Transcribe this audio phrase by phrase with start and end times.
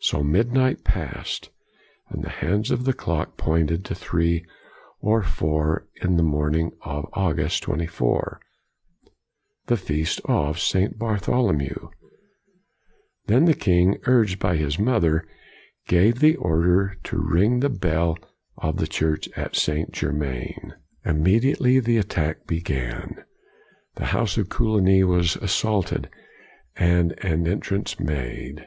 [0.00, 1.50] So midnight passed,
[2.08, 4.44] and the hands of the clock pointed to three
[5.00, 8.40] or four of the morn ing of August 24,
[9.66, 10.98] the feast of St.
[10.98, 12.14] Bartholo COLIGNY 163 mew.
[13.28, 15.28] Then the king, urged by his mother,
[15.86, 18.18] gave the order to ring the bell
[18.56, 19.92] of the church of St.
[19.92, 20.74] Germain.
[21.04, 23.14] Immediately, the attack began.
[23.94, 26.10] The house of Coligny was assaulted,
[26.74, 28.60] and an entrance made.